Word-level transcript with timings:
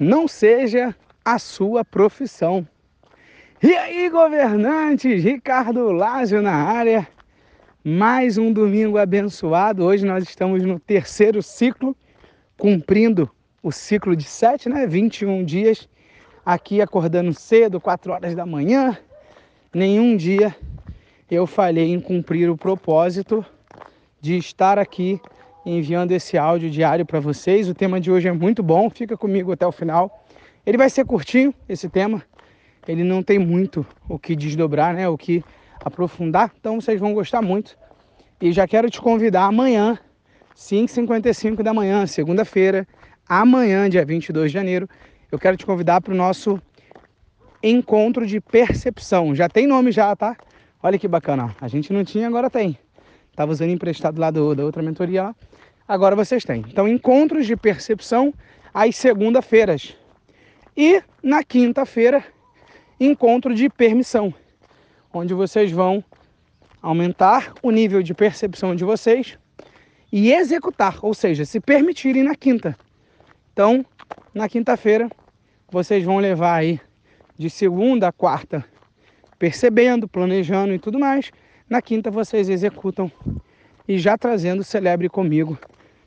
não 0.00 0.26
seja 0.26 0.96
a 1.22 1.38
sua 1.38 1.84
profissão. 1.84 2.66
E 3.62 3.76
aí, 3.76 4.08
governantes, 4.08 5.22
Ricardo 5.22 5.92
Lázio 5.92 6.40
na 6.40 6.54
área. 6.54 7.06
Mais 7.84 8.38
um 8.38 8.50
domingo 8.50 8.96
abençoado. 8.96 9.84
Hoje 9.84 10.06
nós 10.06 10.24
estamos 10.24 10.62
no 10.62 10.80
terceiro 10.80 11.42
ciclo, 11.42 11.94
cumprindo 12.56 13.30
o 13.62 13.70
ciclo 13.70 14.16
de 14.16 14.24
sete, 14.24 14.70
né? 14.70 14.86
21 14.86 15.44
dias 15.44 15.86
aqui 16.44 16.80
acordando 16.80 17.34
cedo, 17.34 17.78
4 17.78 18.12
horas 18.12 18.34
da 18.34 18.46
manhã. 18.46 18.96
Nenhum 19.72 20.16
dia 20.16 20.56
eu 21.30 21.46
falhei 21.46 21.92
em 21.92 22.00
cumprir 22.00 22.48
o 22.48 22.56
propósito 22.56 23.44
de 24.18 24.38
estar 24.38 24.78
aqui 24.78 25.20
enviando 25.64 26.12
esse 26.12 26.38
áudio 26.38 26.70
diário 26.70 27.04
para 27.04 27.20
vocês. 27.20 27.68
O 27.68 27.74
tema 27.74 28.00
de 28.00 28.10
hoje 28.10 28.28
é 28.28 28.32
muito 28.32 28.62
bom, 28.62 28.88
fica 28.90 29.16
comigo 29.16 29.52
até 29.52 29.66
o 29.66 29.72
final. 29.72 30.24
Ele 30.64 30.78
vai 30.78 30.90
ser 30.90 31.04
curtinho, 31.04 31.54
esse 31.68 31.88
tema. 31.88 32.22
Ele 32.86 33.04
não 33.04 33.22
tem 33.22 33.38
muito 33.38 33.86
o 34.08 34.18
que 34.18 34.34
desdobrar, 34.34 34.94
né? 34.94 35.08
O 35.08 35.16
que 35.16 35.44
aprofundar. 35.84 36.52
Então 36.58 36.80
vocês 36.80 36.98
vão 36.98 37.14
gostar 37.14 37.42
muito. 37.42 37.76
E 38.40 38.52
já 38.52 38.66
quero 38.66 38.88
te 38.88 39.00
convidar 39.00 39.44
amanhã, 39.44 39.98
5h55 40.56 41.62
da 41.62 41.74
manhã, 41.74 42.06
segunda-feira, 42.06 42.86
amanhã, 43.28 43.88
dia 43.88 44.04
22 44.04 44.50
de 44.50 44.54
janeiro, 44.54 44.88
eu 45.30 45.38
quero 45.38 45.56
te 45.56 45.64
convidar 45.64 46.00
para 46.00 46.12
o 46.12 46.16
nosso 46.16 46.60
encontro 47.62 48.26
de 48.26 48.40
percepção. 48.40 49.34
Já 49.34 49.48
tem 49.48 49.66
nome 49.66 49.92
já, 49.92 50.14
tá? 50.16 50.36
Olha 50.82 50.98
que 50.98 51.06
bacana. 51.06 51.54
A 51.60 51.68
gente 51.68 51.92
não 51.92 52.02
tinha, 52.02 52.26
agora 52.26 52.48
tem. 52.48 52.78
Estava 53.30 53.52
usando 53.52 53.70
emprestado 53.70 54.18
lá 54.18 54.30
do, 54.30 54.54
da 54.54 54.64
outra 54.64 54.82
mentoria 54.82 55.22
lá. 55.22 55.36
Agora 55.90 56.14
vocês 56.14 56.44
têm. 56.44 56.64
Então, 56.68 56.86
encontros 56.86 57.48
de 57.48 57.56
percepção 57.56 58.32
às 58.72 58.94
segunda-feiras. 58.94 59.96
E 60.76 61.02
na 61.20 61.42
quinta-feira, 61.42 62.24
encontro 63.00 63.52
de 63.52 63.68
permissão, 63.68 64.32
onde 65.12 65.34
vocês 65.34 65.72
vão 65.72 66.04
aumentar 66.80 67.52
o 67.60 67.72
nível 67.72 68.04
de 68.04 68.14
percepção 68.14 68.76
de 68.76 68.84
vocês 68.84 69.36
e 70.12 70.32
executar, 70.32 70.96
ou 71.02 71.12
seja, 71.12 71.44
se 71.44 71.58
permitirem 71.58 72.22
na 72.22 72.36
quinta. 72.36 72.78
Então, 73.52 73.84
na 74.32 74.48
quinta-feira, 74.48 75.10
vocês 75.72 76.04
vão 76.04 76.18
levar 76.18 76.54
aí 76.54 76.80
de 77.36 77.50
segunda 77.50 78.06
a 78.06 78.12
quarta 78.12 78.64
percebendo, 79.40 80.06
planejando 80.06 80.72
e 80.72 80.78
tudo 80.78 81.00
mais. 81.00 81.32
Na 81.68 81.82
quinta 81.82 82.12
vocês 82.12 82.48
executam 82.48 83.10
e 83.88 83.98
já 83.98 84.16
trazendo 84.16 84.62
celebre 84.62 85.08
comigo. 85.08 85.58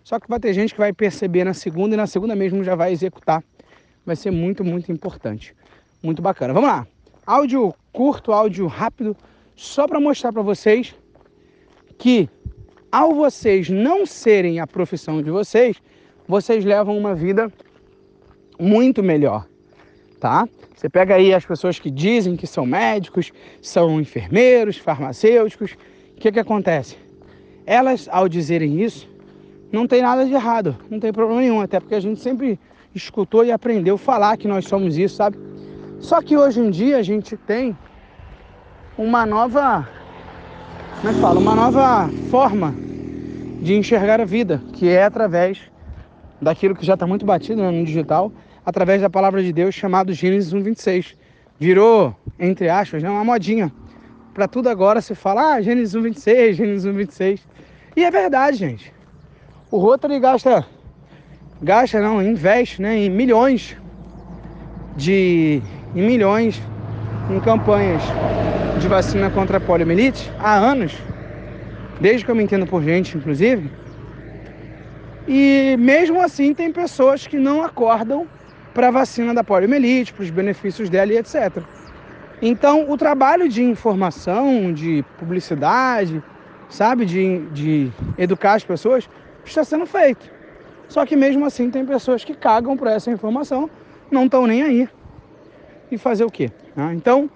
Só 0.04 0.20
que 0.20 0.28
vai 0.28 0.40
ter 0.40 0.54
gente 0.54 0.74
que 0.74 0.80
vai 0.80 0.92
perceber 0.92 1.44
na 1.44 1.54
segunda 1.54 1.96
e 1.96 1.98
na 1.98 2.08
segunda 2.08 2.36
mesmo 2.36 2.64
já 2.64 2.76
vai 2.76 2.92
executar. 2.92 3.44
Vai 4.06 4.16
ser 4.16 4.32
muito, 4.32 4.64
muito 4.64 4.92
importante. 4.92 5.56
Muito 6.02 6.22
bacana. 6.22 6.54
Vamos 6.54 6.70
lá. 6.70 6.86
Áudio 7.26 7.74
curto, 7.94 8.34
áudio 8.34 8.68
rápido, 8.68 9.16
só 9.56 9.88
para 9.88 10.00
mostrar 10.00 10.34
para 10.34 10.42
vocês 10.42 10.94
que 11.98 12.28
ao 12.92 13.14
vocês 13.14 13.70
não 13.70 14.06
serem 14.06 14.60
a 14.60 14.68
profissão 14.68 15.22
de 15.22 15.32
vocês, 15.32 15.78
vocês 16.28 16.66
levam 16.66 16.98
uma 16.98 17.16
vida 17.16 17.52
muito 18.60 19.02
melhor, 19.02 19.48
tá? 20.20 20.48
Você 20.76 20.90
pega 20.90 21.16
aí 21.16 21.34
as 21.34 21.46
pessoas 21.46 21.80
que 21.80 21.90
dizem 21.90 22.36
que 22.36 22.46
são 22.46 22.66
médicos, 22.66 23.32
são 23.62 24.02
enfermeiros, 24.02 24.78
farmacêuticos, 24.78 25.74
o 25.74 26.20
que 26.20 26.32
que 26.32 26.40
acontece? 26.40 26.98
Elas, 27.66 28.10
ao 28.12 28.28
dizerem 28.28 28.82
isso, 28.82 29.08
não 29.74 29.88
tem 29.88 30.04
nada 30.04 30.24
de 30.24 30.32
errado, 30.32 30.78
não 30.88 31.00
tem 31.00 31.12
problema 31.12 31.42
nenhum, 31.42 31.60
até 31.60 31.80
porque 31.80 31.96
a 31.96 32.00
gente 32.00 32.22
sempre 32.22 32.60
escutou 32.94 33.44
e 33.44 33.52
aprendeu 33.52 33.98
falar 33.98 34.38
que 34.38 34.48
nós 34.48 34.66
somos 34.66 34.96
isso, 35.00 35.16
sabe? 35.16 35.36
Só 36.00 36.22
que 36.22 36.38
hoje 36.38 36.60
em 36.60 36.70
dia 36.70 36.98
a 36.98 37.02
gente 37.02 37.36
tem 37.36 37.76
uma 38.96 39.26
nova, 39.26 39.90
como 40.98 41.10
é 41.10 41.14
que 41.16 41.20
fala? 41.20 41.40
Uma 41.40 41.56
nova 41.56 42.08
forma 42.30 42.76
de 43.64 43.74
enxergar 43.74 44.22
a 44.22 44.26
vida, 44.26 44.62
que 44.74 44.88
é 44.88 45.06
através 45.06 45.60
daquilo 46.40 46.76
que 46.76 46.86
já 46.86 46.94
está 46.94 47.08
muito 47.08 47.26
batido 47.26 47.64
né, 47.64 47.72
no 47.72 47.84
digital, 47.84 48.32
através 48.64 49.02
da 49.02 49.10
palavra 49.10 49.42
de 49.42 49.52
Deus 49.52 49.74
chamado 49.74 50.14
Gênesis 50.14 50.54
1:26. 50.54 51.16
Virou, 51.60 52.16
entre 52.38 52.70
aspas, 52.70 53.02
né, 53.02 53.10
uma 53.10 53.24
modinha. 53.24 53.74
Para 54.36 54.48
tudo 54.48 54.70
agora 54.70 55.02
se 55.02 55.16
fala, 55.16 55.54
ah, 55.56 55.62
Gênesis 55.62 55.96
1:26, 55.96 56.54
Gênesis 56.54 56.86
1:26. 56.86 57.40
E 57.96 58.04
é 58.04 58.12
verdade, 58.12 58.58
gente. 58.58 58.94
O 59.74 59.80
Rotary 59.80 60.20
gasta 60.20 60.64
gasta 61.60 62.00
não, 62.00 62.22
investe, 62.22 62.80
né, 62.80 62.96
em 62.96 63.10
milhões 63.10 63.76
de 64.96 65.64
em 65.96 66.02
milhões 66.04 66.62
em 67.32 67.40
campanhas 67.40 68.04
de 68.80 68.88
vacina 68.88 69.32
contra 69.32 69.58
a 69.58 69.60
poliomielite 69.60 70.32
há 70.40 70.54
anos, 70.54 70.96
desde 72.00 72.24
que 72.24 72.30
eu 72.30 72.36
me 72.36 72.44
entendo 72.44 72.68
por 72.68 72.84
gente, 72.84 73.18
inclusive. 73.18 73.72
E 75.28 75.76
mesmo 75.80 76.22
assim 76.22 76.54
tem 76.54 76.72
pessoas 76.72 77.26
que 77.26 77.40
não 77.40 77.64
acordam 77.64 78.28
para 78.76 78.90
a 78.90 78.92
vacina 78.92 79.34
da 79.34 79.44
poliomielite, 79.44 80.14
para 80.14 80.22
os 80.22 80.30
benefícios 80.30 80.88
dela 80.88 81.14
e 81.14 81.18
etc. 81.18 81.64
Então, 82.44 82.92
o 82.92 82.96
trabalho 82.96 83.50
de 83.50 83.64
informação, 83.64 84.72
de 84.72 85.04
publicidade, 85.18 86.22
sabe, 86.70 87.06
de, 87.06 87.40
de 87.48 87.92
educar 88.20 88.54
as 88.54 88.64
pessoas, 88.64 89.10
está 89.50 89.64
sendo 89.64 89.86
feito. 89.86 90.32
Só 90.88 91.06
que 91.06 91.16
mesmo 91.16 91.46
assim 91.46 91.70
tem 91.70 91.86
pessoas 91.86 92.24
que 92.24 92.34
cagam 92.34 92.78
por 92.78 92.88
essa 92.88 93.10
informação, 93.12 93.70
não 94.12 94.26
estão 94.26 94.46
nem 94.46 94.62
aí. 94.62 94.90
E 95.92 95.98
fazer 95.98 96.24
o 96.24 96.32
quê? 96.32 96.52
Né? 96.76 96.94
Então, 96.94 97.30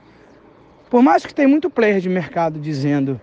por 0.89 1.01
mais 1.01 1.25
que 1.25 1.33
tenha 1.33 1.47
muito 1.47 1.69
player 1.69 1.99
de 1.99 2.09
mercado 2.09 2.59
dizendo, 2.59 3.19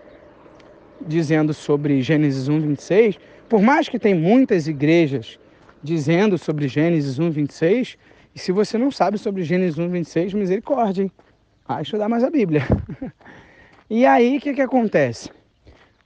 dizendo 1.00 1.54
sobre 1.54 2.02
Gênesis 2.02 2.48
1, 2.48 2.60
26, 2.60 3.18
por 3.48 3.62
mais 3.62 3.88
que 3.88 3.98
tem 3.98 4.14
muitas 4.14 4.66
igrejas 4.66 5.38
dizendo 5.82 6.38
sobre 6.38 6.66
Gênesis 6.66 7.18
1, 7.18 7.30
26, 7.30 7.98
e 8.34 8.38
se 8.38 8.50
você 8.50 8.76
não 8.76 8.90
sabe 8.90 9.18
sobre 9.18 9.42
Gênesis 9.42 9.78
1, 9.78 9.88
26, 9.88 10.34
misericórdia, 10.34 11.02
hein? 11.02 11.12
Vai 11.68 11.82
estudar 11.82 12.08
mais 12.08 12.24
a 12.24 12.30
Bíblia. 12.30 12.62
e 13.88 14.04
aí, 14.04 14.38
o 14.38 14.40
que, 14.40 14.54
que 14.54 14.60
acontece? 14.60 15.30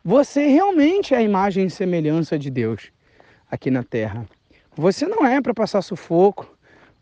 Você 0.08 0.46
realmente 0.46 1.12
é 1.12 1.18
a 1.18 1.22
imagem 1.22 1.66
e 1.66 1.70
semelhança 1.70 2.38
de 2.38 2.48
Deus 2.48 2.90
aqui 3.50 3.70
na 3.70 3.82
Terra. 3.82 4.26
Você 4.74 5.06
não 5.06 5.26
é 5.26 5.38
para 5.38 5.52
passar 5.52 5.82
sufoco. 5.82 6.50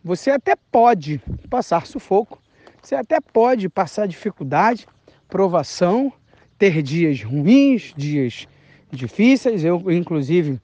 Você 0.02 0.28
até 0.28 0.56
pode 0.72 1.22
passar 1.48 1.86
sufoco. 1.86 2.42
Você 2.82 2.96
até 2.96 3.20
pode 3.20 3.68
passar 3.68 4.08
dificuldade, 4.08 4.88
provação, 5.28 6.12
ter 6.58 6.82
dias 6.82 7.22
ruins, 7.22 7.94
dias 7.96 8.48
difíceis. 8.90 9.64
Eu, 9.64 9.88
inclusive, 9.88 10.60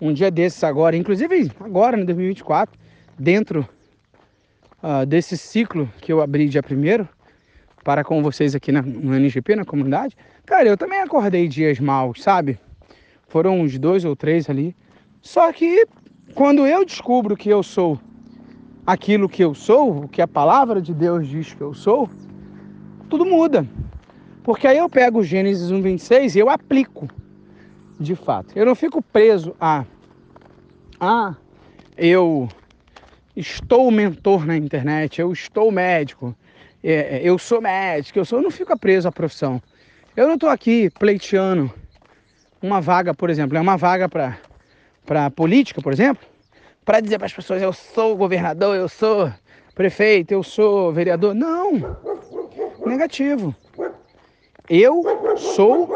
um 0.00 0.10
dia 0.10 0.30
desses 0.30 0.64
agora, 0.64 0.96
inclusive 0.96 1.52
agora, 1.60 2.00
em 2.00 2.04
2024, 2.06 2.80
dentro 3.18 3.68
uh, 4.82 5.04
desse 5.04 5.36
ciclo 5.36 5.86
que 6.00 6.10
eu 6.10 6.22
abri 6.22 6.48
dia 6.48 6.62
primeiro 6.62 7.06
para 7.88 8.04
com 8.04 8.22
vocês 8.22 8.54
aqui 8.54 8.70
na, 8.70 8.82
no 8.82 9.14
NGP, 9.14 9.56
na 9.56 9.64
comunidade, 9.64 10.14
cara, 10.44 10.68
eu 10.68 10.76
também 10.76 11.00
acordei 11.00 11.48
dias 11.48 11.80
maus, 11.80 12.22
sabe? 12.22 12.60
Foram 13.28 13.62
uns 13.62 13.78
dois 13.78 14.04
ou 14.04 14.14
três 14.14 14.50
ali. 14.50 14.76
Só 15.22 15.50
que 15.54 15.86
quando 16.34 16.66
eu 16.66 16.84
descubro 16.84 17.34
que 17.34 17.48
eu 17.48 17.62
sou 17.62 17.98
aquilo 18.86 19.26
que 19.26 19.42
eu 19.42 19.54
sou, 19.54 20.04
o 20.04 20.08
que 20.08 20.20
a 20.20 20.28
palavra 20.28 20.82
de 20.82 20.92
Deus 20.92 21.26
diz 21.26 21.54
que 21.54 21.62
eu 21.62 21.72
sou, 21.72 22.10
tudo 23.08 23.24
muda. 23.24 23.66
Porque 24.42 24.66
aí 24.66 24.76
eu 24.76 24.90
pego 24.90 25.24
Gênesis 25.24 25.72
1,26 25.72 26.36
e 26.36 26.38
eu 26.40 26.50
aplico 26.50 27.08
de 27.98 28.14
fato. 28.14 28.52
Eu 28.54 28.66
não 28.66 28.74
fico 28.74 29.00
preso 29.00 29.56
a, 29.58 29.86
ah, 31.00 31.34
eu 31.96 32.50
estou 33.34 33.90
mentor 33.90 34.44
na 34.44 34.58
internet, 34.58 35.22
eu 35.22 35.32
estou 35.32 35.72
médico, 35.72 36.36
é, 36.82 37.18
é, 37.18 37.20
eu 37.22 37.38
sou 37.38 37.60
médico, 37.60 38.18
eu 38.18 38.24
sou, 38.24 38.38
eu 38.38 38.42
não 38.42 38.50
fico 38.50 38.76
preso 38.78 39.08
à 39.08 39.12
profissão. 39.12 39.60
Eu 40.16 40.26
não 40.26 40.34
estou 40.34 40.48
aqui 40.48 40.90
pleiteando 40.90 41.72
uma 42.62 42.80
vaga, 42.80 43.14
por 43.14 43.30
exemplo, 43.30 43.56
é 43.56 43.60
uma 43.60 43.76
vaga 43.76 44.08
para 44.08 45.30
política, 45.30 45.80
por 45.80 45.92
exemplo, 45.92 46.26
para 46.84 47.00
dizer 47.00 47.18
para 47.18 47.26
as 47.26 47.32
pessoas 47.32 47.62
eu 47.62 47.72
sou 47.72 48.16
governador, 48.16 48.76
eu 48.76 48.88
sou 48.88 49.32
prefeito, 49.74 50.32
eu 50.32 50.42
sou 50.42 50.92
vereador. 50.92 51.34
Não, 51.34 51.96
negativo. 52.84 53.54
Eu 54.68 55.02
sou 55.36 55.88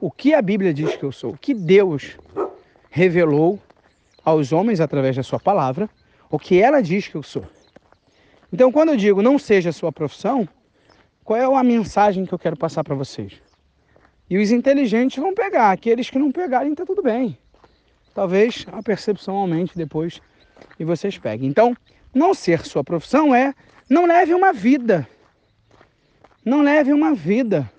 o 0.00 0.10
que 0.10 0.34
a 0.34 0.42
Bíblia 0.42 0.74
diz 0.74 0.96
que 0.96 1.04
eu 1.04 1.12
sou, 1.12 1.30
o 1.30 1.38
que 1.38 1.54
Deus 1.54 2.18
revelou 2.90 3.58
aos 4.24 4.52
homens 4.52 4.80
através 4.80 5.16
da 5.16 5.22
sua 5.22 5.40
palavra, 5.40 5.88
o 6.30 6.38
que 6.38 6.60
ela 6.60 6.82
diz 6.82 7.08
que 7.08 7.14
eu 7.14 7.22
sou. 7.22 7.44
Então, 8.52 8.70
quando 8.70 8.90
eu 8.90 8.96
digo 8.96 9.22
não 9.22 9.38
seja 9.38 9.70
a 9.70 9.72
sua 9.72 9.90
profissão, 9.90 10.46
qual 11.24 11.38
é 11.38 11.44
a 11.60 11.64
mensagem 11.64 12.26
que 12.26 12.34
eu 12.34 12.38
quero 12.38 12.56
passar 12.56 12.84
para 12.84 12.94
vocês? 12.94 13.40
E 14.28 14.38
os 14.38 14.50
inteligentes 14.50 15.22
vão 15.22 15.34
pegar, 15.34 15.70
aqueles 15.70 16.10
que 16.10 16.18
não 16.18 16.30
pegarem, 16.30 16.72
está 16.72 16.84
tudo 16.84 17.02
bem. 17.02 17.38
Talvez 18.14 18.66
a 18.70 18.82
percepção 18.82 19.36
aumente 19.36 19.76
depois 19.76 20.20
e 20.78 20.84
vocês 20.84 21.16
peguem. 21.16 21.48
Então, 21.48 21.74
não 22.14 22.34
ser 22.34 22.64
sua 22.66 22.84
profissão 22.84 23.34
é 23.34 23.54
não 23.88 24.06
leve 24.06 24.34
uma 24.34 24.52
vida. 24.52 25.08
Não 26.44 26.60
leve 26.60 26.92
uma 26.92 27.14
vida 27.14 27.70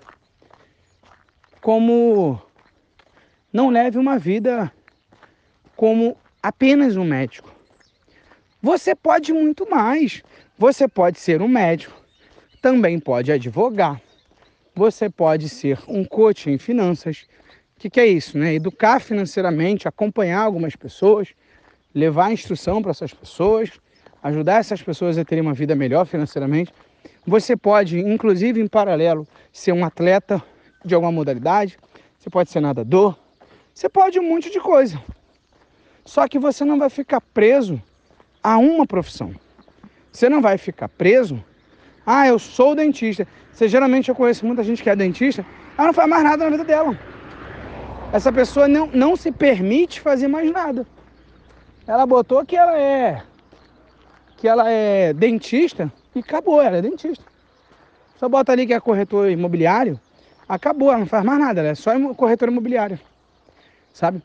como 1.60 2.40
não 3.52 3.70
leve 3.70 3.98
uma 3.98 4.18
vida 4.18 4.72
como 5.76 6.16
apenas 6.42 6.96
um 6.96 7.04
médico. 7.04 7.52
Você 8.60 8.94
pode 8.94 9.32
muito 9.32 9.68
mais. 9.68 10.22
Você 10.56 10.86
pode 10.86 11.18
ser 11.18 11.42
um 11.42 11.48
médico, 11.48 12.00
também 12.62 13.00
pode 13.00 13.32
advogar. 13.32 14.00
Você 14.72 15.10
pode 15.10 15.48
ser 15.48 15.80
um 15.88 16.04
coach 16.04 16.48
em 16.48 16.58
finanças. 16.58 17.26
O 17.76 17.80
que, 17.80 17.90
que 17.90 17.98
é 17.98 18.06
isso, 18.06 18.38
né? 18.38 18.54
Educar 18.54 19.00
financeiramente, 19.00 19.88
acompanhar 19.88 20.42
algumas 20.42 20.76
pessoas, 20.76 21.30
levar 21.92 22.32
instrução 22.32 22.80
para 22.80 22.92
essas 22.92 23.12
pessoas, 23.12 23.72
ajudar 24.22 24.60
essas 24.60 24.80
pessoas 24.80 25.18
a 25.18 25.24
terem 25.24 25.42
uma 25.42 25.54
vida 25.54 25.74
melhor 25.74 26.06
financeiramente. 26.06 26.72
Você 27.26 27.56
pode, 27.56 27.98
inclusive 27.98 28.60
em 28.60 28.68
paralelo, 28.68 29.26
ser 29.52 29.72
um 29.72 29.84
atleta 29.84 30.40
de 30.84 30.94
alguma 30.94 31.10
modalidade, 31.10 31.76
você 32.16 32.30
pode 32.30 32.48
ser 32.50 32.60
nadador, 32.60 33.18
você 33.74 33.88
pode 33.88 34.20
um 34.20 34.28
monte 34.28 34.52
de 34.52 34.60
coisa. 34.60 35.02
Só 36.04 36.28
que 36.28 36.38
você 36.38 36.64
não 36.64 36.78
vai 36.78 36.90
ficar 36.90 37.20
preso 37.20 37.82
a 38.40 38.56
uma 38.56 38.86
profissão. 38.86 39.34
Você 40.14 40.28
não 40.28 40.40
vai 40.40 40.56
ficar 40.56 40.88
preso. 40.88 41.44
Ah, 42.06 42.28
eu 42.28 42.38
sou 42.38 42.76
dentista. 42.76 43.26
Você 43.52 43.66
geralmente 43.66 44.08
eu 44.08 44.14
conheço 44.14 44.46
muita 44.46 44.62
gente 44.62 44.80
que 44.80 44.88
é 44.88 44.94
dentista, 44.94 45.44
ela 45.76 45.88
não 45.88 45.92
faz 45.92 46.08
mais 46.08 46.22
nada 46.22 46.44
na 46.44 46.50
vida 46.50 46.64
dela. 46.64 46.96
Essa 48.12 48.32
pessoa 48.32 48.68
não, 48.68 48.86
não 48.86 49.16
se 49.16 49.32
permite 49.32 50.00
fazer 50.00 50.28
mais 50.28 50.50
nada. 50.52 50.86
Ela 51.84 52.06
botou 52.06 52.46
que 52.46 52.56
ela 52.56 52.78
é 52.78 53.22
que 54.36 54.46
ela 54.46 54.70
é 54.70 55.12
dentista 55.12 55.92
e 56.14 56.20
acabou, 56.20 56.62
ela 56.62 56.76
é 56.76 56.82
dentista. 56.82 57.24
Só 58.16 58.28
bota 58.28 58.52
ali 58.52 58.68
que 58.68 58.74
é 58.74 58.78
corretor 58.78 59.28
imobiliário, 59.30 59.98
acabou, 60.48 60.90
ela 60.90 61.00
não 61.00 61.06
faz 61.06 61.24
mais 61.24 61.40
nada, 61.40 61.60
ela 61.60 61.70
é 61.70 61.74
só 61.74 61.92
corretor 62.14 62.48
imobiliário. 62.48 63.00
Sabe? 63.92 64.22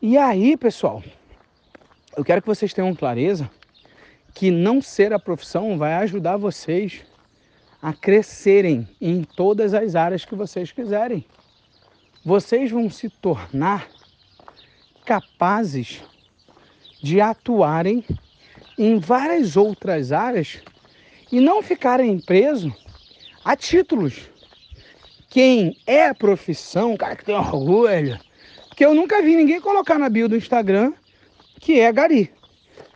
E 0.00 0.16
aí, 0.16 0.56
pessoal, 0.56 1.02
eu 2.16 2.24
quero 2.24 2.40
que 2.40 2.48
vocês 2.48 2.72
tenham 2.72 2.94
clareza 2.94 3.50
que 4.36 4.50
não 4.50 4.82
ser 4.82 5.14
a 5.14 5.18
profissão 5.18 5.78
vai 5.78 5.94
ajudar 5.94 6.36
vocês 6.36 7.00
a 7.80 7.94
crescerem 7.94 8.86
em 9.00 9.24
todas 9.24 9.72
as 9.72 9.94
áreas 9.94 10.26
que 10.26 10.34
vocês 10.34 10.70
quiserem. 10.70 11.24
Vocês 12.22 12.70
vão 12.70 12.90
se 12.90 13.08
tornar 13.08 13.88
capazes 15.06 16.02
de 17.02 17.18
atuarem 17.18 18.04
em 18.76 18.98
várias 18.98 19.56
outras 19.56 20.12
áreas 20.12 20.60
e 21.32 21.40
não 21.40 21.62
ficarem 21.62 22.20
presos 22.20 22.74
a 23.42 23.56
títulos. 23.56 24.28
Quem 25.30 25.78
é 25.86 26.08
a 26.08 26.14
profissão, 26.14 26.94
cara 26.94 27.16
que 27.16 27.24
tem 27.24 27.34
orgulho, 27.34 28.20
que 28.76 28.84
eu 28.84 28.94
nunca 28.94 29.22
vi 29.22 29.34
ninguém 29.34 29.62
colocar 29.62 29.98
na 29.98 30.10
bio 30.10 30.28
do 30.28 30.36
Instagram 30.36 30.92
que 31.58 31.80
é 31.80 31.90
gari, 31.90 32.30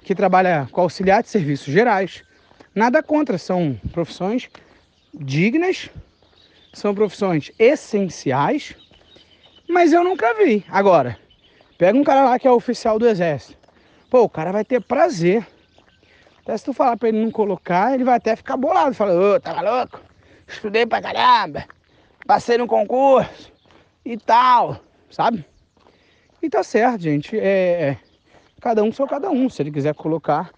que 0.02 0.14
trabalha 0.14 0.69
com 0.73 0.81
auxiliar 0.81 1.23
de 1.23 1.29
serviços 1.29 1.73
gerais. 1.73 2.23
Nada 2.75 3.02
contra, 3.02 3.38
são 3.38 3.79
profissões 3.93 4.49
dignas, 5.12 5.91
são 6.73 6.94
profissões 6.94 7.50
essenciais, 7.58 8.75
mas 9.69 9.93
eu 9.93 10.05
nunca 10.05 10.35
vi. 10.35 10.64
Agora, 10.69 11.19
pega 11.76 11.99
um 11.99 12.05
cara 12.05 12.25
lá 12.25 12.38
que 12.38 12.47
é 12.47 12.50
oficial 12.50 12.99
do 12.99 13.08
exército. 13.08 13.58
Pô, 14.08 14.23
o 14.23 14.29
cara 14.29 14.52
vai 14.52 14.64
ter 14.64 14.81
prazer. 14.81 15.47
Até 16.43 16.56
se 16.56 16.64
tu 16.64 16.73
falar 16.73 16.96
pra 16.96 17.08
ele 17.08 17.23
não 17.23 17.31
colocar, 17.31 17.94
ele 17.94 18.05
vai 18.05 18.17
até 18.17 18.35
ficar 18.35 18.56
bolado. 18.56 18.94
Fala, 18.94 19.12
ô, 19.14 19.35
oh, 19.35 19.41
tava 19.41 19.61
louco? 19.61 20.00
Estudei 20.49 20.85
pra 20.85 21.00
caramba, 21.00 21.64
passei 22.26 22.58
no 22.58 22.67
concurso 22.67 23.53
e 24.05 24.17
tal, 24.17 24.81
sabe? 25.08 25.44
E 26.43 26.49
tá 26.49 26.62
certo, 26.62 27.03
gente. 27.03 27.38
É 27.38 27.96
cada 28.60 28.82
um 28.82 28.92
só 28.92 29.06
cada 29.06 29.30
um, 29.30 29.48
se 29.48 29.62
ele 29.62 29.70
quiser 29.70 29.94
colocar. 29.94 30.50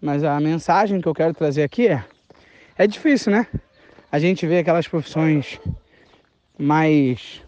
Mas 0.00 0.24
a 0.24 0.38
mensagem 0.40 1.00
que 1.00 1.08
eu 1.08 1.14
quero 1.14 1.32
trazer 1.32 1.62
aqui 1.62 1.88
é: 1.88 2.04
é 2.76 2.86
difícil, 2.86 3.32
né? 3.32 3.46
a 4.12 4.18
gente 4.18 4.46
vê 4.46 4.58
aquelas 4.58 4.88
profissões 4.88 5.60
mais, 6.58 7.40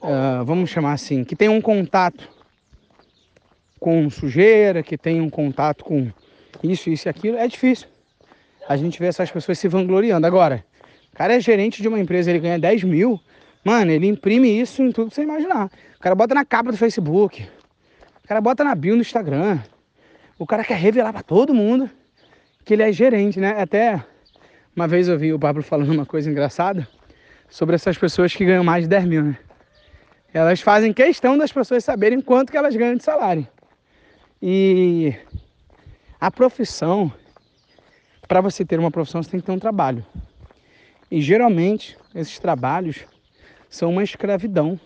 uh, 0.00 0.44
vamos 0.44 0.70
chamar 0.70 0.92
assim, 0.92 1.24
que 1.24 1.36
tem 1.36 1.48
um 1.48 1.60
contato 1.60 2.28
com 3.78 4.10
sujeira, 4.10 4.82
que 4.82 4.98
tem 4.98 5.20
um 5.20 5.30
contato 5.30 5.84
com 5.84 6.10
isso, 6.62 6.90
isso 6.90 7.08
e 7.08 7.10
aquilo, 7.10 7.36
é 7.36 7.46
difícil. 7.46 7.88
A 8.68 8.76
gente 8.76 8.98
vê 8.98 9.06
essas 9.06 9.30
pessoas 9.30 9.58
se 9.58 9.68
vangloriando. 9.68 10.26
Agora, 10.26 10.64
o 11.12 11.16
cara 11.16 11.34
é 11.34 11.40
gerente 11.40 11.80
de 11.80 11.88
uma 11.88 11.98
empresa, 11.98 12.30
ele 12.30 12.38
ganha 12.40 12.58
10 12.58 12.84
mil, 12.84 13.20
mano, 13.64 13.90
ele 13.90 14.06
imprime 14.06 14.60
isso 14.60 14.82
em 14.82 14.90
tudo 14.90 15.10
que 15.10 15.14
você 15.14 15.22
imaginar. 15.22 15.70
O 15.96 16.00
cara 16.00 16.14
bota 16.14 16.34
na 16.34 16.44
capa 16.44 16.72
do 16.72 16.76
Facebook, 16.76 17.48
cara 18.32 18.40
bota 18.40 18.64
na 18.64 18.74
bio 18.74 18.94
no 18.94 19.02
Instagram, 19.02 19.58
o 20.38 20.46
cara 20.46 20.64
quer 20.64 20.78
revelar 20.78 21.12
para 21.12 21.22
todo 21.22 21.52
mundo 21.52 21.90
que 22.64 22.72
ele 22.72 22.82
é 22.82 22.90
gerente, 22.90 23.38
né? 23.38 23.60
Até 23.60 24.02
uma 24.74 24.88
vez 24.88 25.06
eu 25.06 25.18
vi 25.18 25.34
o 25.34 25.38
Pablo 25.38 25.62
falando 25.62 25.90
uma 25.90 26.06
coisa 26.06 26.30
engraçada 26.30 26.88
sobre 27.50 27.74
essas 27.74 27.98
pessoas 27.98 28.34
que 28.34 28.42
ganham 28.42 28.64
mais 28.64 28.84
de 28.84 28.88
10 28.88 29.04
mil, 29.04 29.22
né? 29.22 29.38
Elas 30.32 30.62
fazem 30.62 30.94
questão 30.94 31.36
das 31.36 31.52
pessoas 31.52 31.84
saberem 31.84 32.22
quanto 32.22 32.50
que 32.50 32.56
elas 32.56 32.74
ganham 32.74 32.96
de 32.96 33.04
salário. 33.04 33.46
E 34.40 35.14
a 36.18 36.30
profissão, 36.30 37.12
para 38.26 38.40
você 38.40 38.64
ter 38.64 38.80
uma 38.80 38.90
profissão, 38.90 39.22
você 39.22 39.30
tem 39.30 39.40
que 39.40 39.44
ter 39.44 39.52
um 39.52 39.58
trabalho. 39.58 40.06
E 41.10 41.20
geralmente 41.20 41.98
esses 42.14 42.38
trabalhos 42.38 43.04
são 43.68 43.90
uma 43.90 44.02
escravidão. 44.02 44.80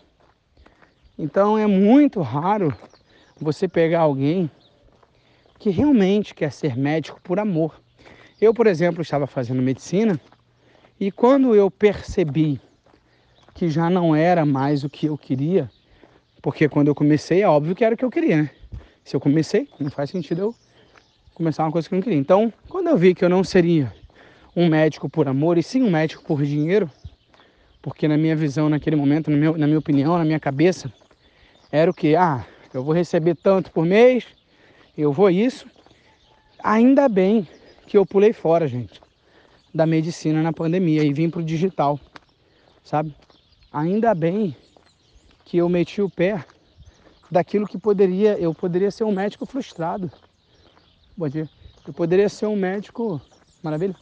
Então 1.16 1.56
é 1.56 1.68
muito 1.68 2.20
raro 2.22 2.76
você 3.38 3.68
pegar 3.68 4.00
alguém 4.00 4.50
que 5.58 5.70
realmente 5.70 6.34
quer 6.34 6.52
ser 6.52 6.76
médico 6.76 7.20
por 7.22 7.38
amor. 7.38 7.80
Eu, 8.40 8.52
por 8.52 8.66
exemplo, 8.66 9.02
estava 9.02 9.26
fazendo 9.26 9.62
medicina 9.62 10.20
e 10.98 11.10
quando 11.10 11.54
eu 11.54 11.70
percebi 11.70 12.60
que 13.54 13.68
já 13.68 13.88
não 13.88 14.14
era 14.14 14.44
mais 14.44 14.84
o 14.84 14.88
que 14.88 15.06
eu 15.06 15.16
queria, 15.16 15.70
porque 16.42 16.68
quando 16.68 16.88
eu 16.88 16.94
comecei 16.94 17.42
é 17.42 17.48
óbvio 17.48 17.74
que 17.74 17.84
era 17.84 17.94
o 17.94 17.98
que 17.98 18.04
eu 18.04 18.10
queria, 18.10 18.42
né? 18.42 18.50
Se 19.02 19.16
eu 19.16 19.20
comecei, 19.20 19.68
não 19.78 19.90
faz 19.90 20.10
sentido 20.10 20.40
eu 20.40 20.54
começar 21.32 21.64
uma 21.64 21.72
coisa 21.72 21.88
que 21.88 21.94
eu 21.94 21.96
não 21.96 22.02
queria. 22.02 22.18
Então, 22.18 22.52
quando 22.68 22.88
eu 22.88 22.96
vi 22.96 23.14
que 23.14 23.24
eu 23.24 23.28
não 23.28 23.44
seria 23.44 23.94
um 24.54 24.68
médico 24.68 25.08
por 25.08 25.28
amor 25.28 25.58
e 25.58 25.62
sim 25.62 25.82
um 25.82 25.90
médico 25.90 26.24
por 26.24 26.42
dinheiro, 26.42 26.90
porque 27.80 28.08
na 28.08 28.16
minha 28.16 28.34
visão, 28.34 28.68
naquele 28.68 28.96
momento, 28.96 29.30
na 29.30 29.36
minha, 29.36 29.52
na 29.52 29.66
minha 29.66 29.78
opinião, 29.78 30.18
na 30.18 30.24
minha 30.24 30.40
cabeça, 30.40 30.92
era 31.70 31.90
o 31.90 31.94
que? 31.94 32.16
Ah, 32.16 32.44
eu 32.76 32.84
vou 32.84 32.94
receber 32.94 33.34
tanto 33.34 33.70
por 33.70 33.86
mês, 33.86 34.26
eu 34.96 35.12
vou 35.12 35.30
isso. 35.30 35.66
Ainda 36.62 37.08
bem 37.08 37.48
que 37.86 37.96
eu 37.96 38.04
pulei 38.04 38.32
fora, 38.32 38.68
gente, 38.68 39.00
da 39.74 39.86
medicina 39.86 40.42
na 40.42 40.52
pandemia 40.52 41.02
e 41.02 41.12
vim 41.12 41.30
pro 41.30 41.42
digital, 41.42 41.98
sabe? 42.84 43.14
Ainda 43.72 44.14
bem 44.14 44.54
que 45.44 45.56
eu 45.56 45.68
meti 45.68 46.02
o 46.02 46.10
pé 46.10 46.44
daquilo 47.30 47.66
que 47.66 47.78
poderia, 47.78 48.38
eu 48.38 48.52
poderia 48.52 48.90
ser 48.90 49.04
um 49.04 49.12
médico 49.12 49.46
frustrado. 49.46 50.10
Bom 51.16 51.28
dia. 51.28 51.48
Eu 51.86 51.94
poderia 51.94 52.28
ser 52.28 52.46
um 52.46 52.56
médico, 52.56 53.20
maravilha. 53.62 53.94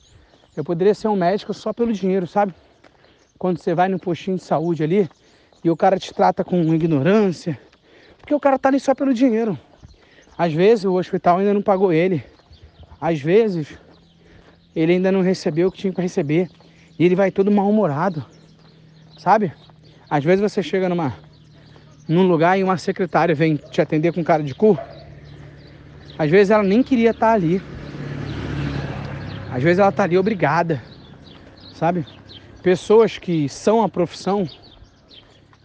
Eu 0.57 0.64
poderia 0.64 0.95
ser 0.95 1.09
um 1.09 1.16
médico 1.16 1.52
só 1.54 1.73
pelo 1.73 1.93
dinheiro, 1.93 2.26
sabe? 2.26 2.54
Quando 3.38 3.59
você 3.59 3.75
vai 3.75 3.88
no 3.88 3.99
postinho 3.99 4.37
de 4.37 4.43
saúde 4.43 4.83
ali 4.83 5.09
e 5.62 5.71
o 5.71 5.76
cara 5.76 5.99
te 5.99 6.12
trata 6.14 6.43
com 6.43 6.75
ignorância, 6.75 7.61
porque 8.25 8.35
o 8.35 8.40
cara 8.40 8.59
tá 8.59 8.71
ali 8.71 8.81
só 8.81 8.95
pelo 8.95 9.12
dinheiro. 9.12 9.59
Às 10.37 10.52
vezes 10.52 10.85
o 10.85 10.95
hospital 10.95 11.38
ainda 11.38 11.54
não 11.54 11.62
pagou 11.62 11.93
ele 11.93 12.25
às 13.07 13.21
vezes, 13.21 13.69
ele 14.75 14.95
ainda 14.95 15.12
não 15.12 15.21
recebeu 15.21 15.69
o 15.69 15.71
que 15.71 15.76
tinha 15.76 15.93
que 15.93 16.00
receber. 16.00 16.49
E 16.99 17.04
ele 17.04 17.14
vai 17.14 17.31
todo 17.31 17.50
mal-humorado. 17.50 18.25
Sabe? 19.19 19.52
Às 20.09 20.25
vezes 20.25 20.40
você 20.40 20.62
chega 20.62 20.88
numa, 20.88 21.14
num 22.09 22.26
lugar 22.26 22.59
e 22.59 22.64
uma 22.64 22.78
secretária 22.78 23.35
vem 23.35 23.57
te 23.57 23.83
atender 23.83 24.14
com 24.14 24.25
cara 24.25 24.43
de 24.43 24.54
cu. 24.54 24.78
Às 26.19 26.31
vezes 26.31 26.50
ela 26.50 26.62
nem 26.62 26.83
queria 26.83 27.11
estar 27.11 27.33
ali. 27.33 27.61
Às 29.52 29.62
vezes 29.62 29.81
ela 29.81 29.90
está 29.90 30.04
ali 30.04 30.16
obrigada. 30.16 30.83
Sabe? 31.75 32.07
Pessoas 32.62 33.19
que 33.19 33.50
são 33.50 33.83
a 33.83 33.88
profissão, 33.88 34.49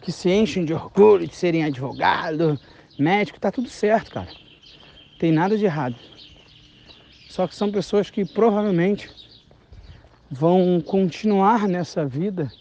que 0.02 0.12
se 0.12 0.30
enchem 0.30 0.66
de 0.66 0.74
orgulho 0.74 1.28
de 1.28 1.36
serem 1.36 1.64
advogado, 1.64 2.60
médico, 2.98 3.40
tá 3.40 3.52
tudo 3.52 3.70
certo, 3.70 4.12
cara. 4.12 4.30
Tem 5.20 5.32
nada 5.32 5.58
de 5.58 5.66
errado. 5.66 5.96
Só 7.30 7.48
que 7.48 7.56
são 7.56 7.72
pessoas 7.72 8.10
que 8.10 8.26
provavelmente 8.26 9.10
vão 10.32 10.82
continuar 10.82 11.68
nessa 11.68 12.06
vida 12.06 12.52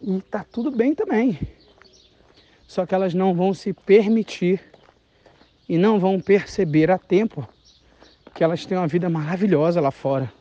e 0.00 0.20
tá 0.20 0.44
tudo 0.44 0.70
bem 0.70 0.94
também. 0.94 1.38
Só 2.66 2.86
que 2.86 2.94
elas 2.94 3.14
não 3.14 3.34
vão 3.34 3.52
se 3.52 3.72
permitir 3.72 4.60
e 5.68 5.78
não 5.78 6.00
vão 6.00 6.20
perceber 6.20 6.90
a 6.90 6.98
tempo 6.98 7.46
que 8.34 8.42
elas 8.42 8.64
têm 8.64 8.78
uma 8.78 8.88
vida 8.88 9.08
maravilhosa 9.08 9.80
lá 9.80 9.90
fora. 9.90 10.32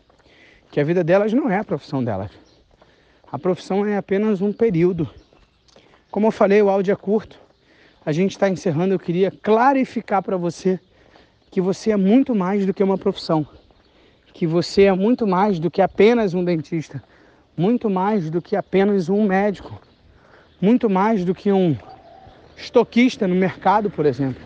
Que 0.71 0.79
a 0.79 0.83
vida 0.83 1.03
delas 1.03 1.33
não 1.33 1.49
é 1.49 1.57
a 1.57 1.63
profissão 1.63 2.03
delas. 2.03 2.31
A 3.31 3.37
profissão 3.37 3.85
é 3.85 3.97
apenas 3.97 4.41
um 4.41 4.51
período. 4.51 5.09
Como 6.11 6.27
eu 6.27 6.31
falei, 6.31 6.61
o 6.61 6.69
áudio 6.69 6.91
é 6.91 6.95
curto. 6.95 7.39
A 8.05 8.11
gente 8.11 8.31
está 8.31 8.49
encerrando. 8.49 8.93
Eu 8.93 8.99
queria 8.99 9.31
clarificar 9.31 10.21
para 10.21 10.35
você 10.35 10.77
que 11.49 11.61
você 11.61 11.91
é 11.91 11.95
muito 11.95 12.35
mais 12.35 12.65
do 12.65 12.73
que 12.73 12.83
uma 12.83 12.97
profissão. 12.97 13.47
Que 14.33 14.45
você 14.45 14.83
é 14.83 14.93
muito 14.93 15.25
mais 15.25 15.57
do 15.57 15.71
que 15.71 15.81
apenas 15.81 16.33
um 16.33 16.43
dentista. 16.43 17.01
Muito 17.55 17.89
mais 17.89 18.29
do 18.29 18.41
que 18.41 18.57
apenas 18.57 19.07
um 19.07 19.23
médico. 19.23 19.81
Muito 20.59 20.89
mais 20.89 21.23
do 21.23 21.33
que 21.33 21.49
um 21.49 21.77
estoquista 22.57 23.25
no 23.25 23.35
mercado, 23.35 23.89
por 23.89 24.05
exemplo. 24.05 24.43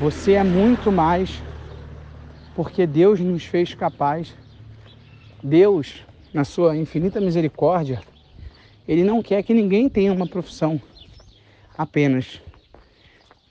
Você 0.00 0.32
é 0.32 0.42
muito 0.42 0.90
mais 0.90 1.44
porque 2.52 2.84
Deus 2.84 3.20
nos 3.20 3.44
fez 3.44 3.74
capaz. 3.74 4.34
Deus, 5.40 6.04
na 6.34 6.44
sua 6.44 6.76
infinita 6.76 7.20
misericórdia, 7.20 8.02
ele 8.86 9.04
não 9.04 9.22
quer 9.22 9.42
que 9.42 9.54
ninguém 9.54 9.88
tenha 9.88 10.12
uma 10.12 10.26
profissão 10.26 10.80
apenas. 11.76 12.40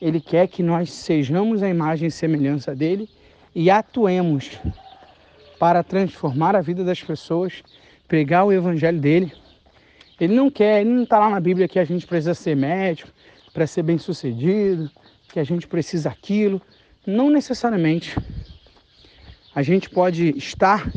Ele 0.01 0.19
quer 0.19 0.47
que 0.47 0.63
nós 0.63 0.91
sejamos 0.91 1.61
a 1.61 1.69
imagem 1.69 2.07
e 2.07 2.11
semelhança 2.11 2.75
dele 2.75 3.09
e 3.53 3.69
atuemos 3.69 4.59
para 5.59 5.83
transformar 5.83 6.55
a 6.55 6.61
vida 6.61 6.83
das 6.83 7.01
pessoas, 7.01 7.63
pregar 8.07 8.45
o 8.45 8.51
evangelho 8.51 8.99
dele. 8.99 9.31
Ele 10.19 10.35
não 10.35 10.49
quer, 10.49 10.81
ele 10.81 10.89
não 10.89 11.03
está 11.03 11.19
lá 11.19 11.29
na 11.29 11.39
Bíblia 11.39 11.67
que 11.67 11.79
a 11.79 11.85
gente 11.85 12.05
precisa 12.07 12.33
ser 12.33 12.55
médico 12.55 13.09
para 13.53 13.67
ser 13.67 13.83
bem 13.83 13.97
sucedido, 13.97 14.89
que 15.31 15.39
a 15.39 15.43
gente 15.43 15.67
precisa 15.67 16.09
aquilo. 16.09 16.61
Não 17.05 17.29
necessariamente. 17.29 18.15
A 19.53 19.61
gente 19.61 19.89
pode 19.89 20.29
estar 20.37 20.91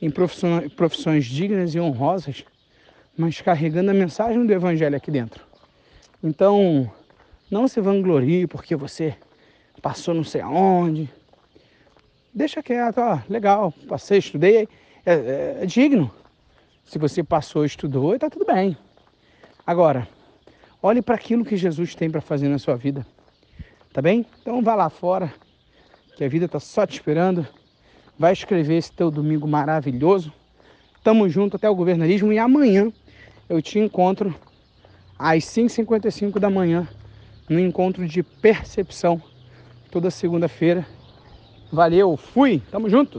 em 0.00 0.10
profissões 0.10 1.24
dignas 1.26 1.74
e 1.74 1.80
honrosas, 1.80 2.44
mas 3.16 3.40
carregando 3.40 3.90
a 3.90 3.94
mensagem 3.94 4.44
do 4.44 4.52
Evangelho 4.52 4.96
aqui 4.96 5.10
dentro. 5.10 5.44
Então, 6.22 6.90
não 7.50 7.68
se 7.68 7.80
vanglorie 7.80 8.46
porque 8.46 8.74
você 8.74 9.14
passou 9.80 10.14
não 10.14 10.24
sei 10.24 10.40
aonde. 10.40 11.10
Deixa 12.32 12.62
quieto, 12.62 12.98
ó, 12.98 13.18
legal, 13.28 13.72
passei, 13.88 14.18
estudei, 14.18 14.68
é, 15.04 15.12
é, 15.12 15.58
é 15.62 15.66
digno. 15.66 16.10
Se 16.84 16.98
você 16.98 17.22
passou, 17.22 17.64
estudou, 17.64 18.14
está 18.14 18.30
tudo 18.30 18.46
bem. 18.46 18.76
Agora, 19.66 20.08
olhe 20.82 21.02
para 21.02 21.14
aquilo 21.14 21.44
que 21.44 21.56
Jesus 21.56 21.94
tem 21.94 22.10
para 22.10 22.20
fazer 22.20 22.48
na 22.48 22.58
sua 22.58 22.76
vida. 22.76 23.06
Tá 23.92 24.00
bem? 24.00 24.24
Então 24.40 24.62
vá 24.62 24.74
lá 24.74 24.88
fora, 24.88 25.32
que 26.16 26.24
a 26.24 26.28
vida 26.28 26.46
está 26.46 26.58
só 26.58 26.86
te 26.86 26.94
esperando. 26.94 27.46
Vai 28.18 28.32
escrever 28.32 28.76
esse 28.76 28.92
teu 28.92 29.10
domingo 29.10 29.46
maravilhoso. 29.46 30.32
Tamo 31.04 31.28
junto 31.28 31.56
até 31.56 31.68
o 31.68 31.74
governarismo 31.74 32.32
e 32.32 32.38
amanhã 32.38 32.92
eu 33.48 33.60
te 33.60 33.78
encontro 33.78 34.34
às 35.18 35.44
5h55 35.44 36.38
da 36.38 36.48
manhã 36.48 36.88
no 37.48 37.58
encontro 37.58 38.06
de 38.06 38.22
percepção, 38.22 39.20
toda 39.90 40.10
segunda-feira. 40.10 40.86
Valeu, 41.70 42.16
fui, 42.16 42.62
tamo 42.70 42.88
junto! 42.88 43.10